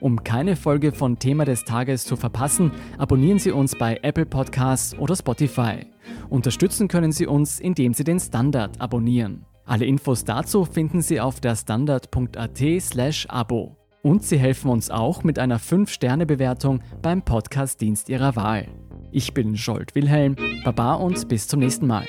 Um 0.00 0.24
keine 0.24 0.56
Folge 0.56 0.92
von 0.92 1.18
Thema 1.18 1.44
des 1.44 1.64
Tages 1.64 2.04
zu 2.04 2.16
verpassen, 2.16 2.72
abonnieren 2.96 3.38
Sie 3.38 3.52
uns 3.52 3.76
bei 3.76 3.98
Apple 4.02 4.26
Podcasts 4.26 4.98
oder 4.98 5.14
Spotify. 5.14 5.86
Unterstützen 6.30 6.88
können 6.88 7.12
Sie 7.12 7.26
uns, 7.26 7.60
indem 7.60 7.92
Sie 7.92 8.04
den 8.04 8.18
Standard 8.18 8.80
abonnieren. 8.80 9.44
Alle 9.66 9.84
Infos 9.84 10.24
dazu 10.24 10.64
finden 10.64 11.02
Sie 11.02 11.20
auf 11.20 11.40
der 11.40 11.54
Standard.at/abo. 11.54 13.76
Und 14.02 14.22
Sie 14.22 14.38
helfen 14.38 14.70
uns 14.70 14.90
auch 14.90 15.22
mit 15.22 15.38
einer 15.38 15.60
5-Sterne-Bewertung 15.60 16.80
beim 17.02 17.20
Podcast-Dienst 17.22 18.08
Ihrer 18.08 18.34
Wahl. 18.34 18.66
Ich 19.12 19.34
bin 19.34 19.58
Scholt 19.58 19.94
Wilhelm, 19.94 20.36
Baba 20.64 20.94
und 20.94 21.28
bis 21.28 21.46
zum 21.46 21.60
nächsten 21.60 21.86
Mal. 21.86 22.06